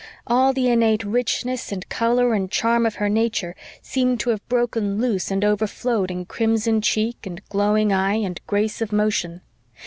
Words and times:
All 0.25 0.51
the 0.51 0.67
innate 0.67 1.03
richness 1.03 1.71
and 1.71 1.87
color 1.87 2.33
and 2.33 2.49
charm 2.49 2.87
of 2.87 2.95
her 2.95 3.07
nature 3.07 3.55
seemed 3.83 4.19
to 4.21 4.31
have 4.31 4.41
broken 4.49 4.99
loose 4.99 5.29
and 5.29 5.45
overflowed 5.45 6.09
in 6.09 6.25
crimson 6.25 6.81
cheek 6.81 7.27
and 7.27 7.39
glowing 7.49 7.93
eye 7.93 8.15
and 8.15 8.41
grace 8.47 8.81
of 8.81 8.91
motion. 8.91 9.41